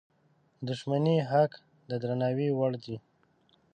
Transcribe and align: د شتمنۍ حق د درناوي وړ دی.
د 0.65 0.67
شتمنۍ 0.79 1.17
حق 1.29 1.51
د 1.89 1.91
درناوي 2.01 2.49
وړ 2.57 2.71
دی. 2.83 2.95